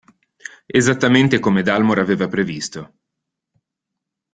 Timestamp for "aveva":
1.99-2.27